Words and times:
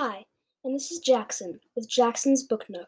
Hi, 0.00 0.26
and 0.62 0.76
this 0.76 0.92
is 0.92 1.00
Jackson 1.00 1.58
with 1.74 1.88
Jackson's 1.88 2.44
Book 2.44 2.66
Nook. 2.68 2.86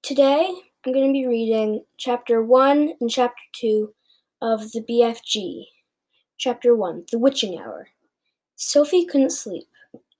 Today 0.00 0.48
I'm 0.86 0.92
going 0.92 1.08
to 1.08 1.12
be 1.12 1.26
reading 1.26 1.82
Chapter 1.96 2.40
1 2.40 2.92
and 3.00 3.10
Chapter 3.10 3.42
2 3.56 3.92
of 4.40 4.70
the 4.70 4.80
BFG. 4.88 5.64
Chapter 6.36 6.76
1 6.76 7.06
The 7.10 7.18
Witching 7.18 7.58
Hour. 7.58 7.88
Sophie 8.54 9.06
couldn't 9.06 9.32
sleep. 9.32 9.66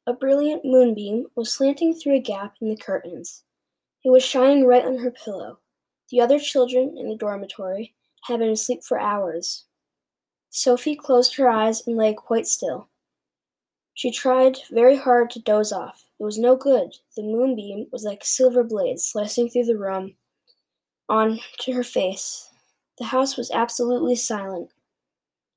A 0.04 0.12
brilliant 0.12 0.64
moonbeam 0.64 1.26
was 1.36 1.52
slanting 1.52 1.94
through 1.94 2.16
a 2.16 2.20
gap 2.20 2.56
in 2.60 2.70
the 2.70 2.76
curtains. 2.76 3.44
It 4.04 4.10
was 4.10 4.24
shining 4.24 4.66
right 4.66 4.84
on 4.84 4.98
her 4.98 5.12
pillow. 5.12 5.60
The 6.10 6.20
other 6.20 6.40
children 6.40 6.96
in 6.98 7.08
the 7.08 7.14
dormitory 7.14 7.94
had 8.24 8.40
been 8.40 8.50
asleep 8.50 8.82
for 8.82 8.98
hours. 8.98 9.66
Sophie 10.50 10.96
closed 10.96 11.36
her 11.36 11.48
eyes 11.48 11.86
and 11.86 11.96
lay 11.96 12.14
quite 12.14 12.48
still. 12.48 12.88
She 13.98 14.12
tried 14.12 14.58
very 14.70 14.96
hard 14.96 15.28
to 15.30 15.40
doze 15.40 15.72
off. 15.72 16.04
It 16.20 16.22
was 16.22 16.38
no 16.38 16.54
good. 16.54 16.94
The 17.16 17.22
moonbeam 17.24 17.88
was 17.90 18.04
like 18.04 18.22
a 18.22 18.26
silver 18.26 18.62
blade 18.62 19.00
slicing 19.00 19.50
through 19.50 19.64
the 19.64 19.76
room 19.76 20.14
on 21.08 21.40
to 21.62 21.72
her 21.72 21.82
face. 21.82 22.48
The 22.98 23.06
house 23.06 23.36
was 23.36 23.50
absolutely 23.50 24.14
silent. 24.14 24.70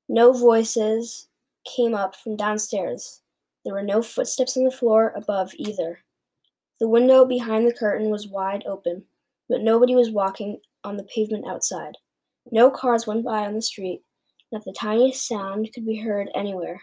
No 0.08 0.32
voices 0.32 1.28
came 1.64 1.94
up 1.94 2.16
from 2.16 2.34
downstairs. 2.34 3.20
There 3.64 3.74
were 3.74 3.80
no 3.80 4.02
footsteps 4.02 4.56
on 4.56 4.64
the 4.64 4.72
floor 4.72 5.12
above 5.14 5.52
either. 5.54 6.00
The 6.80 6.88
window 6.88 7.24
behind 7.24 7.64
the 7.64 7.72
curtain 7.72 8.10
was 8.10 8.26
wide 8.26 8.64
open, 8.66 9.04
but 9.48 9.60
nobody 9.60 9.94
was 9.94 10.10
walking 10.10 10.58
on 10.82 10.96
the 10.96 11.04
pavement 11.04 11.46
outside. 11.46 11.96
No 12.50 12.72
cars 12.72 13.06
went 13.06 13.24
by 13.24 13.46
on 13.46 13.54
the 13.54 13.62
street, 13.62 14.02
not 14.50 14.64
the 14.64 14.72
tiniest 14.72 15.28
sound 15.28 15.72
could 15.72 15.86
be 15.86 16.00
heard 16.00 16.28
anywhere. 16.34 16.80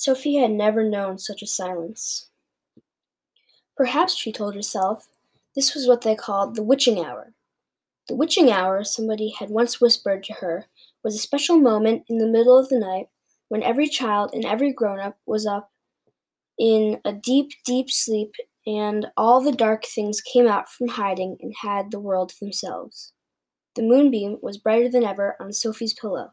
Sophie 0.00 0.36
had 0.36 0.52
never 0.52 0.82
known 0.82 1.18
such 1.18 1.42
a 1.42 1.46
silence. 1.46 2.30
Perhaps, 3.76 4.16
she 4.16 4.32
told 4.32 4.54
herself, 4.54 5.08
this 5.54 5.74
was 5.74 5.86
what 5.86 6.00
they 6.00 6.14
called 6.14 6.54
the 6.54 6.62
witching 6.62 7.04
hour. 7.04 7.34
The 8.08 8.14
witching 8.14 8.50
hour, 8.50 8.82
somebody 8.82 9.34
had 9.38 9.50
once 9.50 9.78
whispered 9.78 10.24
to 10.24 10.32
her, 10.40 10.68
was 11.04 11.14
a 11.14 11.18
special 11.18 11.56
moment 11.58 12.04
in 12.08 12.16
the 12.16 12.26
middle 12.26 12.58
of 12.58 12.70
the 12.70 12.78
night 12.78 13.08
when 13.50 13.62
every 13.62 13.88
child 13.88 14.30
and 14.32 14.46
every 14.46 14.72
grown 14.72 15.00
up 15.00 15.18
was 15.26 15.44
up 15.46 15.70
in 16.58 17.02
a 17.04 17.12
deep, 17.12 17.50
deep 17.66 17.90
sleep, 17.90 18.32
and 18.66 19.08
all 19.18 19.42
the 19.42 19.52
dark 19.52 19.84
things 19.84 20.22
came 20.22 20.46
out 20.46 20.70
from 20.70 20.88
hiding 20.88 21.36
and 21.42 21.52
had 21.60 21.90
the 21.90 22.00
world 22.00 22.30
to 22.30 22.40
themselves. 22.40 23.12
The 23.74 23.82
moonbeam 23.82 24.38
was 24.40 24.56
brighter 24.56 24.88
than 24.88 25.04
ever 25.04 25.36
on 25.38 25.52
Sophie's 25.52 25.92
pillow. 25.92 26.32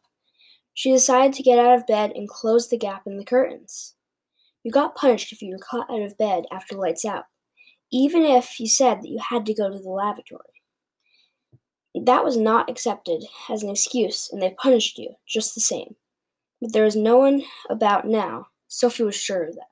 She 0.77 0.91
decided 0.91 1.33
to 1.33 1.41
get 1.41 1.57
out 1.57 1.75
of 1.75 1.87
bed 1.87 2.11
and 2.13 2.29
close 2.29 2.69
the 2.69 2.77
gap 2.77 3.07
in 3.07 3.17
the 3.17 3.25
curtains. 3.25 3.95
You 4.61 4.71
got 4.71 4.93
punished 4.93 5.31
if 5.31 5.41
you 5.41 5.53
were 5.53 5.57
caught 5.57 5.89
out 5.89 6.03
of 6.03 6.19
bed 6.19 6.43
after 6.51 6.75
lights 6.75 7.03
out, 7.03 7.23
even 7.91 8.21
if 8.21 8.59
you 8.59 8.67
said 8.67 9.01
that 9.01 9.09
you 9.09 9.17
had 9.17 9.43
to 9.47 9.55
go 9.55 9.71
to 9.71 9.79
the 9.79 9.89
lavatory. 9.89 10.61
That 11.95 12.23
was 12.23 12.37
not 12.37 12.69
accepted 12.69 13.23
as 13.49 13.63
an 13.63 13.71
excuse, 13.71 14.29
and 14.31 14.39
they 14.39 14.51
punished 14.51 14.99
you 14.99 15.15
just 15.27 15.55
the 15.55 15.61
same. 15.61 15.95
But 16.61 16.73
there 16.73 16.83
was 16.83 16.95
no 16.95 17.17
one 17.17 17.41
about 17.71 18.05
now. 18.05 18.49
Sophie 18.67 19.01
was 19.01 19.15
sure 19.15 19.45
of 19.45 19.55
that. 19.55 19.71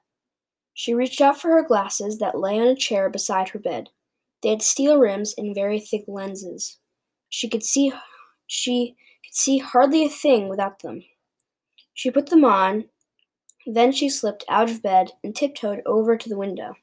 She 0.73 0.95
reached 0.95 1.21
out 1.21 1.39
for 1.39 1.51
her 1.51 1.63
glasses 1.63 2.17
that 2.17 2.39
lay 2.39 2.59
on 2.59 2.65
a 2.65 2.75
chair 2.75 3.11
beside 3.11 3.49
her 3.49 3.59
bed. 3.59 3.89
They 4.41 4.49
had 4.49 4.63
steel 4.63 4.97
rims 4.97 5.35
and 5.37 5.53
very 5.53 5.79
thick 5.79 6.05
lenses. 6.07 6.79
She 7.29 7.47
could 7.47 7.61
see 7.61 7.93
she 8.47 8.95
could 9.25 9.35
see 9.35 9.57
hardly 9.57 10.05
a 10.05 10.09
thing 10.09 10.49
without 10.49 10.79
them. 10.81 11.03
She 11.93 12.11
put 12.11 12.27
them 12.27 12.45
on, 12.45 12.85
then 13.65 13.91
she 13.91 14.09
slipped 14.09 14.45
out 14.49 14.69
of 14.69 14.83
bed 14.83 15.11
and 15.23 15.35
tiptoed 15.35 15.81
over 15.85 16.17
to 16.17 16.29
the 16.29 16.37
window. 16.37 16.75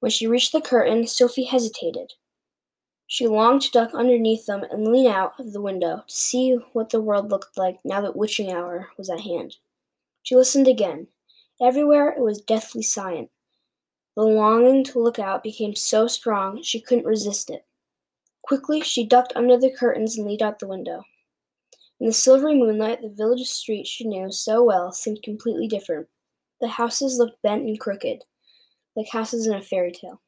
When 0.00 0.10
she 0.10 0.26
reached 0.26 0.52
the 0.52 0.60
curtain, 0.60 1.06
Sophie 1.06 1.44
hesitated. 1.44 2.14
She 3.06 3.26
longed 3.26 3.62
to 3.62 3.70
duck 3.70 3.92
underneath 3.92 4.46
them 4.46 4.64
and 4.70 4.86
lean 4.86 5.06
out 5.06 5.38
of 5.38 5.52
the 5.52 5.60
window 5.60 6.04
to 6.06 6.14
see 6.14 6.56
what 6.72 6.90
the 6.90 7.00
world 7.00 7.30
looked 7.30 7.58
like 7.58 7.78
now 7.84 8.00
that 8.00 8.16
witching 8.16 8.52
hour 8.52 8.90
was 8.96 9.10
at 9.10 9.20
hand. 9.20 9.56
She 10.22 10.36
listened 10.36 10.68
again. 10.68 11.08
Everywhere 11.60 12.10
it 12.10 12.20
was 12.20 12.40
deathly 12.40 12.82
silent. 12.82 13.30
The 14.16 14.22
longing 14.22 14.84
to 14.84 14.98
look 14.98 15.18
out 15.18 15.42
became 15.42 15.74
so 15.74 16.06
strong 16.06 16.62
she 16.62 16.80
couldn't 16.80 17.04
resist 17.04 17.50
it. 17.50 17.66
Quickly 18.42 18.80
she 18.80 19.04
ducked 19.06 19.32
under 19.36 19.58
the 19.58 19.70
curtains 19.70 20.16
and 20.16 20.26
leaned 20.26 20.42
out 20.42 20.58
the 20.58 20.66
window. 20.66 21.04
In 22.00 22.06
the 22.06 22.12
silvery 22.12 22.54
moonlight, 22.54 23.02
the 23.02 23.10
village 23.10 23.46
street 23.46 23.86
she 23.86 24.04
knew 24.04 24.32
so 24.32 24.64
well 24.64 24.90
seemed 24.90 25.22
completely 25.22 25.68
different. 25.68 26.08
The 26.60 26.68
houses 26.68 27.18
looked 27.18 27.42
bent 27.42 27.62
and 27.62 27.78
crooked, 27.78 28.24
like 28.96 29.08
houses 29.10 29.46
in 29.46 29.54
a 29.54 29.60
fairy 29.60 29.92
tale. 29.92 30.22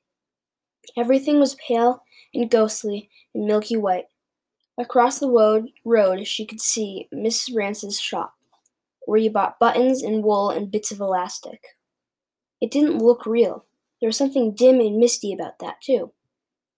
Everything 0.96 1.40
was 1.40 1.56
pale 1.66 2.02
and 2.34 2.50
ghostly 2.50 3.08
and 3.34 3.46
milky 3.46 3.76
white. 3.76 4.06
Across 4.76 5.18
the 5.18 5.30
road, 5.30 5.70
road 5.84 6.26
she 6.26 6.44
could 6.44 6.60
see 6.60 7.08
Mrs. 7.14 7.54
Rance's 7.54 7.98
shop, 7.98 8.34
where 9.06 9.18
you 9.18 9.30
bought 9.30 9.58
buttons 9.58 10.02
and 10.02 10.22
wool 10.22 10.50
and 10.50 10.70
bits 10.70 10.90
of 10.90 11.00
elastic. 11.00 11.62
It 12.60 12.70
didn't 12.70 12.98
look 12.98 13.24
real. 13.24 13.64
There 14.00 14.08
was 14.08 14.16
something 14.16 14.54
dim 14.54 14.80
and 14.80 14.98
misty 14.98 15.32
about 15.32 15.58
that, 15.60 15.80
too. 15.82 16.12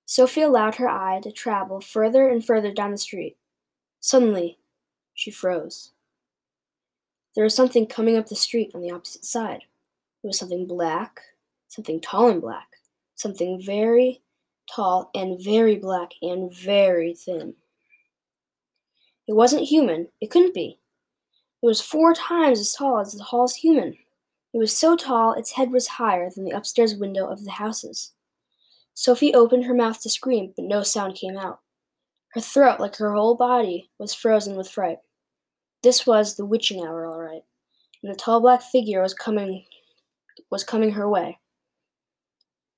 Sophie 0.07 0.43
allowed 0.43 0.77
her 0.77 0.89
eye 0.89 1.21
to 1.23 1.33
travel 1.33 1.81
further 1.81 2.29
and 2.29 2.45
further 2.45 2.73
down 2.73 2.91
the 2.91 2.99
street. 2.99 3.37
Suddenly, 4.01 4.59
she 5.15 5.31
froze. 5.31 5.93
There 7.35 7.45
was 7.45 7.55
something 7.55 7.87
coming 7.87 8.17
up 8.17 8.29
the 8.29 8.37
street 8.37 8.71
on 8.75 8.81
the 8.81 8.91
opposite 8.91 9.25
side. 9.25 9.63
It 10.23 10.27
was 10.27 10.39
something 10.39 10.67
black, 10.67 11.21
something 11.69 12.01
tall 12.01 12.29
and 12.29 12.41
black, 12.41 12.69
something 13.15 13.61
very 13.61 14.23
tall 14.73 15.11
and 15.15 15.43
very 15.43 15.77
black 15.77 16.13
and 16.23 16.53
very 16.55 17.15
thin. 17.15 17.55
It 19.27 19.35
wasn't 19.35 19.63
human. 19.63 20.09
It 20.21 20.31
couldn't 20.31 20.55
be. 20.55 20.79
It 21.63 21.67
was 21.67 21.81
four 21.81 22.15
times 22.15 22.61
as 22.61 22.73
tall 22.73 23.01
as 23.01 23.13
the 23.13 23.25
tallest 23.25 23.57
human. 23.57 23.97
It 24.53 24.59
was 24.59 24.77
so 24.77 24.97
tall 24.97 25.33
its 25.33 25.53
head 25.53 25.73
was 25.73 25.89
higher 25.89 26.31
than 26.31 26.45
the 26.45 26.57
upstairs 26.57 26.95
window 26.95 27.27
of 27.27 27.45
the 27.45 27.53
houses. 27.53 28.13
Sophie 28.93 29.35
opened 29.35 29.65
her 29.65 29.75
mouth 29.75 30.01
to 30.03 30.11
scream, 30.11 30.53
but 30.55 30.65
no 30.65 30.83
sound 30.83 31.17
came 31.17 31.37
out. 31.37 31.61
Her 32.29 32.41
throat, 32.41 32.79
like 32.79 32.97
her 32.97 33.15
whole 33.15 33.35
body, 33.35 33.91
was 33.99 34.15
frozen 34.15 34.57
with 34.57 34.71
fright. 34.71 34.99
This 35.85 36.07
was 36.07 36.37
the 36.37 36.47
witching 36.47 36.81
hour, 36.81 37.05
all 37.05 37.21
right, 37.21 37.43
and 38.03 38.11
the 38.11 38.17
tall 38.17 38.41
black 38.41 38.63
figure 38.63 39.03
was 39.03 39.13
coming 39.13 39.67
was 40.51 40.65
coming 40.65 40.93
her 40.93 41.07
way. 41.07 41.39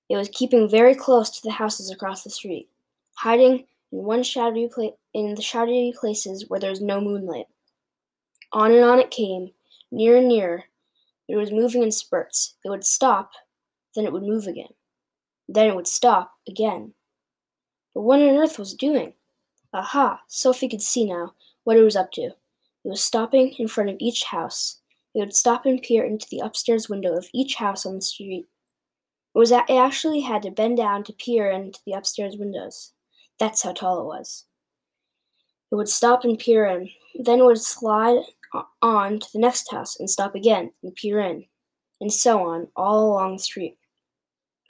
It 0.09 0.17
was 0.17 0.29
keeping 0.29 0.69
very 0.69 0.97
close 0.97 1.31
to 1.31 1.41
the 1.41 1.53
houses 1.53 1.89
across 1.89 2.25
the 2.25 2.31
street, 2.31 2.69
hiding 3.15 3.69
in 3.93 4.03
one 4.03 4.25
shadowy 4.25 4.69
pla- 4.69 4.97
in 5.15 5.37
the 5.37 5.41
shadowy 5.41 5.95
places 5.97 6.47
where 6.49 6.59
there 6.59 6.71
was 6.71 6.81
no 6.81 7.01
moonlight. 7.01 7.47
On 8.53 8.73
and 8.73 8.83
on 8.83 8.99
it 8.99 9.13
came, 9.13 9.53
nearer 9.93 10.17
and 10.17 10.27
nearer. 10.27 10.65
It 11.29 11.37
was 11.37 11.53
moving 11.53 11.85
in 11.85 11.93
spurts. 11.93 12.57
It 12.65 12.71
would 12.71 12.85
stop, 12.85 13.31
then 13.95 14.05
it 14.05 14.13
would 14.13 14.25
move 14.25 14.49
again. 14.49 14.75
Then 15.49 15.69
it 15.69 15.77
would 15.77 15.87
stop 15.87 16.33
again. 16.49 16.95
But 17.95 18.03
what 18.03 18.21
on 18.21 18.35
earth 18.37 18.59
was 18.59 18.73
it 18.73 18.81
doing? 18.81 19.13
Aha! 19.73 20.23
Sophie 20.27 20.69
could 20.69 20.83
see 20.83 21.05
now 21.05 21.35
what 21.63 21.77
it 21.77 21.85
was 21.85 21.95
up 21.95 22.11
to. 22.15 22.33
It 22.87 22.91
was 22.91 23.03
stopping 23.03 23.53
in 23.59 23.67
front 23.67 23.91
of 23.91 23.97
each 23.99 24.23
house. 24.23 24.79
It 25.13 25.19
would 25.19 25.35
stop 25.35 25.67
and 25.67 25.83
peer 25.83 26.05
into 26.05 26.29
the 26.31 26.39
upstairs 26.39 26.89
window 26.89 27.17
of 27.17 27.29
each 27.35 27.57
house 27.57 27.85
on 27.85 27.97
the 27.97 28.01
street. 28.01 28.47
It 29.35 29.39
was 29.39 29.51
actually 29.51 30.21
had 30.21 30.43
to 30.43 30.53
bend 30.53 30.77
down 30.77 31.03
to 31.05 31.13
peer 31.13 31.51
into 31.51 31.81
the 31.85 31.95
upstairs 31.95 32.37
windows. 32.37 32.93
That's 33.41 33.65
how 33.65 33.73
tall 33.73 34.01
it 34.03 34.05
was. 34.05 34.45
It 35.73 35.75
would 35.75 35.89
stop 35.89 36.23
and 36.23 36.39
peer 36.39 36.65
in, 36.65 36.91
then 37.19 37.41
it 37.41 37.45
would 37.45 37.61
slide 37.61 38.21
on 38.81 39.19
to 39.19 39.27
the 39.33 39.41
next 39.41 39.69
house 39.73 39.99
and 39.99 40.09
stop 40.09 40.37
again 40.37 40.71
and 40.85 40.95
peer 40.95 41.19
in, 41.19 41.47
and 42.01 42.13
so 42.13 42.49
on 42.49 42.69
all 42.77 43.11
along 43.11 43.33
the 43.33 43.43
street. 43.43 43.79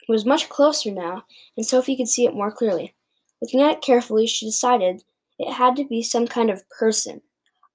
It 0.01 0.11
was 0.11 0.25
much 0.25 0.49
closer 0.49 0.89
now, 0.89 1.25
and 1.55 1.63
Sophie 1.63 1.95
could 1.95 2.09
see 2.09 2.25
it 2.25 2.33
more 2.33 2.51
clearly. 2.51 2.95
Looking 3.43 3.61
at 3.61 3.73
it 3.73 3.81
carefully, 3.83 4.25
she 4.25 4.47
decided 4.47 5.03
it 5.37 5.53
had 5.53 5.75
to 5.75 5.85
be 5.85 6.01
some 6.01 6.25
kind 6.27 6.49
of 6.49 6.67
person. 6.71 7.21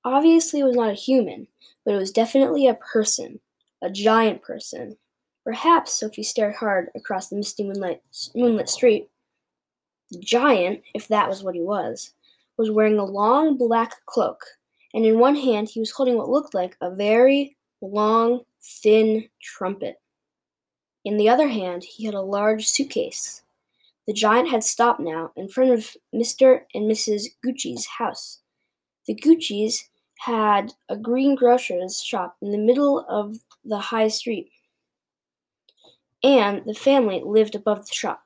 Obviously, 0.04 0.60
it 0.60 0.64
was 0.64 0.76
not 0.76 0.90
a 0.90 0.94
human, 0.94 1.46
but 1.84 1.94
it 1.94 1.98
was 1.98 2.10
definitely 2.10 2.66
a 2.66 2.74
person, 2.74 3.40
a 3.82 3.90
giant 3.90 4.42
person. 4.42 4.96
Perhaps 5.44 5.92
Sophie 5.92 6.22
stared 6.22 6.56
hard 6.56 6.90
across 6.94 7.28
the 7.28 7.36
misty 7.36 7.64
moonlight, 7.64 8.00
moonlit 8.34 8.68
street. 8.68 9.08
The 10.10 10.18
giant, 10.18 10.82
if 10.94 11.08
that 11.08 11.28
was 11.28 11.42
what 11.42 11.54
he 11.54 11.60
was, 11.60 12.12
was 12.56 12.70
wearing 12.70 12.98
a 12.98 13.04
long 13.04 13.56
black 13.56 14.04
cloak, 14.06 14.40
and 14.92 15.06
in 15.06 15.18
one 15.18 15.36
hand 15.36 15.68
he 15.68 15.80
was 15.80 15.92
holding 15.92 16.16
what 16.16 16.28
looked 16.28 16.54
like 16.54 16.76
a 16.80 16.94
very 16.94 17.56
long, 17.80 18.40
thin 18.60 19.28
trumpet. 19.40 20.00
In 21.04 21.16
the 21.16 21.28
other 21.28 21.48
hand, 21.48 21.82
he 21.82 22.04
had 22.04 22.14
a 22.14 22.20
large 22.20 22.68
suitcase. 22.68 23.42
The 24.06 24.12
giant 24.12 24.50
had 24.50 24.62
stopped 24.64 25.00
now 25.00 25.32
in 25.36 25.48
front 25.48 25.70
of 25.70 25.96
Mr. 26.14 26.62
and 26.74 26.90
Mrs. 26.90 27.26
Goochey's 27.44 27.86
house. 27.86 28.40
The 29.06 29.14
Goochey's 29.14 29.88
had 30.24 30.72
a 30.88 30.96
green 30.96 31.34
grocer's 31.34 32.00
shop 32.00 32.36
in 32.40 32.52
the 32.52 32.58
middle 32.58 33.04
of 33.08 33.38
the 33.64 33.78
high 33.78 34.08
street. 34.08 34.50
and 36.24 36.62
the 36.64 36.74
family 36.74 37.20
lived 37.24 37.56
above 37.56 37.84
the 37.88 37.92
shop. 37.92 38.22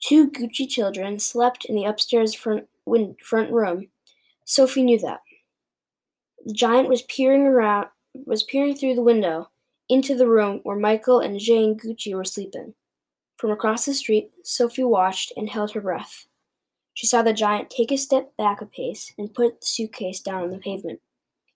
Two 0.00 0.28
Goochey 0.28 0.68
children 0.68 1.20
slept 1.20 1.64
in 1.64 1.76
the 1.76 1.84
upstairs 1.84 2.34
front, 2.34 2.68
win- 2.84 3.14
front 3.22 3.52
room. 3.52 3.86
Sophie 4.44 4.82
knew 4.82 4.98
that. 4.98 5.20
The 6.44 6.52
giant 6.52 6.88
was 6.88 7.02
peering 7.02 7.42
around, 7.42 7.86
was 8.26 8.42
peering 8.42 8.74
through 8.74 8.96
the 8.96 9.02
window 9.02 9.50
into 9.88 10.16
the 10.16 10.26
room 10.26 10.58
where 10.64 10.76
Michael 10.76 11.20
and 11.20 11.38
Jane 11.38 11.78
Goochey 11.78 12.12
were 12.14 12.24
sleeping. 12.24 12.74
From 13.36 13.52
across 13.52 13.84
the 13.84 13.94
street, 13.94 14.32
Sophie 14.42 14.82
watched 14.82 15.32
and 15.36 15.48
held 15.48 15.70
her 15.70 15.80
breath. 15.80 16.26
She 16.94 17.06
saw 17.06 17.22
the 17.22 17.32
giant 17.32 17.70
take 17.70 17.92
a 17.92 17.96
step 17.96 18.36
back 18.36 18.60
a 18.60 18.66
pace 18.66 19.12
and 19.16 19.32
put 19.32 19.60
the 19.60 19.66
suitcase 19.66 20.18
down 20.18 20.42
on 20.42 20.50
the 20.50 20.58
pavement. 20.58 21.00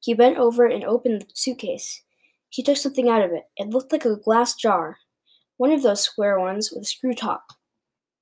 He 0.06 0.14
bent 0.14 0.38
over 0.38 0.66
and 0.66 0.84
opened 0.84 1.22
the 1.22 1.26
suitcase. 1.34 2.02
He 2.48 2.62
took 2.62 2.76
something 2.76 3.08
out 3.08 3.24
of 3.24 3.32
it. 3.32 3.46
It 3.56 3.70
looked 3.70 3.90
like 3.90 4.04
a 4.04 4.14
glass 4.14 4.54
jar, 4.54 4.98
one 5.56 5.72
of 5.72 5.82
those 5.82 6.04
square 6.04 6.38
ones 6.38 6.70
with 6.70 6.84
a 6.84 6.86
screw 6.86 7.12
top. 7.12 7.54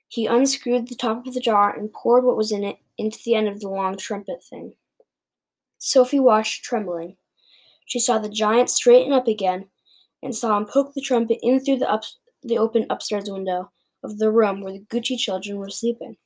He 0.08 0.24
unscrewed 0.24 0.88
the 0.88 0.94
top 0.94 1.26
of 1.26 1.34
the 1.34 1.40
jar 1.40 1.76
and 1.76 1.92
poured 1.92 2.24
what 2.24 2.38
was 2.38 2.50
in 2.50 2.64
it 2.64 2.78
into 2.96 3.18
the 3.22 3.34
end 3.34 3.48
of 3.48 3.60
the 3.60 3.68
long 3.68 3.98
trumpet 3.98 4.42
thing. 4.42 4.76
Sophie 5.76 6.18
watched, 6.18 6.64
trembling. 6.64 7.18
She 7.84 8.00
saw 8.00 8.16
the 8.16 8.30
giant 8.30 8.70
straighten 8.70 9.12
up 9.12 9.28
again 9.28 9.66
and 10.22 10.34
saw 10.34 10.56
him 10.56 10.64
poke 10.64 10.94
the 10.94 11.02
trumpet 11.02 11.38
in 11.42 11.62
through 11.62 11.80
the, 11.80 11.92
up, 11.92 12.04
the 12.42 12.56
open 12.56 12.86
upstairs 12.88 13.28
window 13.28 13.72
of 14.02 14.16
the 14.16 14.30
room 14.30 14.62
where 14.62 14.72
the 14.72 14.86
Goochey 14.86 15.18
children 15.18 15.58
were 15.58 15.68
sleeping. 15.68 16.16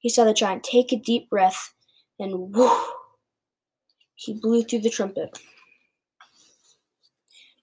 He 0.00 0.08
saw 0.08 0.24
the 0.24 0.34
giant 0.34 0.64
take 0.64 0.92
a 0.92 0.96
deep 0.96 1.30
breath 1.30 1.74
and 2.18 2.52
whoo! 2.52 2.86
He 4.16 4.34
blew 4.34 4.62
through 4.62 4.80
the 4.80 4.90
trumpet. 4.90 5.38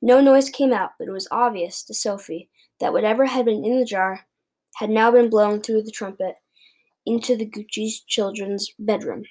No 0.01 0.21
noise 0.21 0.49
came 0.49 0.71
out, 0.71 0.91
but 0.97 1.07
it 1.07 1.11
was 1.11 1.27
obvious 1.31 1.83
to 1.83 1.93
Sophie 1.93 2.49
that 2.79 2.93
whatever 2.93 3.25
had 3.25 3.45
been 3.45 3.65
in 3.65 3.79
the 3.79 3.85
jar 3.85 4.27
had 4.75 4.89
now 4.89 5.11
been 5.11 5.29
blown 5.29 5.61
through 5.61 5.83
the 5.83 5.91
trumpet 5.91 6.35
into 7.05 7.35
the 7.35 7.45
Goochey 7.45 8.05
children's 8.07 8.73
bedroom. 8.77 9.23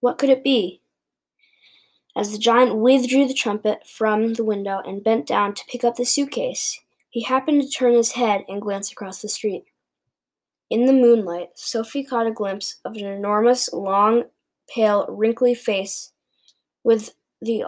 What 0.00 0.18
could 0.18 0.30
it 0.30 0.44
be? 0.44 0.80
As 2.14 2.30
the 2.30 2.38
giant 2.38 2.76
withdrew 2.76 3.26
the 3.26 3.34
trumpet 3.34 3.86
from 3.86 4.34
the 4.34 4.44
window 4.44 4.82
and 4.84 5.02
bent 5.02 5.26
down 5.26 5.54
to 5.54 5.64
pick 5.66 5.84
up 5.84 5.96
the 5.96 6.04
suitcase, 6.04 6.78
he 7.08 7.22
happened 7.22 7.62
to 7.62 7.68
turn 7.68 7.94
his 7.94 8.12
head 8.12 8.44
and 8.48 8.60
glance 8.60 8.92
across 8.92 9.22
the 9.22 9.28
street. 9.28 9.64
In 10.68 10.86
the 10.86 10.92
moonlight, 10.92 11.50
Sophie 11.54 12.04
caught 12.04 12.26
a 12.26 12.32
glimpse 12.32 12.76
of 12.84 12.96
an 12.96 13.06
enormous, 13.06 13.72
long, 13.72 14.24
pale, 14.72 15.06
wrinkly 15.08 15.54
face 15.54 16.12
with 16.84 17.14
the 17.40 17.64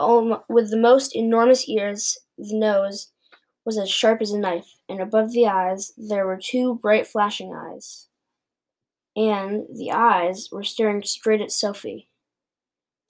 with 0.49 0.71
the 0.71 0.77
most 0.77 1.15
enormous 1.15 1.69
ears. 1.69 2.19
The 2.39 2.57
nose 2.57 3.11
was 3.65 3.79
as 3.79 3.91
sharp 3.91 4.21
as 4.21 4.31
a 4.31 4.39
knife, 4.39 4.77
and 4.89 5.01
above 5.01 5.33
the 5.33 5.47
eyes 5.47 5.93
there 5.97 6.27
were 6.27 6.39
two 6.39 6.77
bright 6.77 7.07
flashing 7.07 7.55
eyes. 7.55 8.09
And 9.17 9.67
the 9.73 9.93
eyes 9.93 10.49
were 10.51 10.65
staring 10.65 11.03
straight 11.05 11.41
at 11.41 11.53
Sophie. 11.53 12.09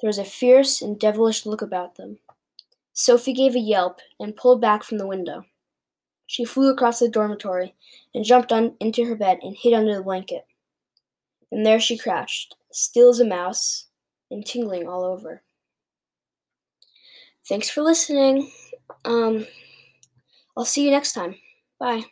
There 0.00 0.08
was 0.08 0.18
a 0.18 0.24
fierce 0.24 0.82
and 0.82 0.98
devilish 0.98 1.46
look 1.46 1.62
about 1.62 1.96
them. 1.96 2.18
Sophie 2.92 3.32
gave 3.32 3.54
a 3.54 3.60
yelp 3.60 4.00
and 4.20 4.36
pulled 4.36 4.60
back 4.60 4.84
from 4.84 4.98
the 4.98 5.06
window. 5.06 5.46
She 6.26 6.44
flew 6.44 6.70
across 6.70 6.98
the 6.98 7.08
dormitory 7.08 7.74
and 8.14 8.24
jumped 8.24 8.52
on 8.52 8.76
into 8.80 9.04
her 9.06 9.16
bed 9.16 9.38
and 9.42 9.56
hid 9.56 9.72
under 9.72 9.94
the 9.94 10.02
blanket. 10.02 10.46
And 11.50 11.64
there 11.64 11.80
she 11.80 11.96
crouched, 11.96 12.56
still 12.74 13.08
as 13.10 13.20
a 13.20 13.24
mouse 13.24 13.86
and 14.30 14.44
tingling 14.44 14.88
all 14.88 15.04
over. 15.04 15.42
Thanks 17.48 17.68
for 17.68 17.82
listening. 17.82 18.50
Um, 19.04 19.46
I'll 20.56 20.64
see 20.64 20.84
you 20.84 20.90
next 20.90 21.12
time. 21.12 21.36
Bye. 21.78 22.04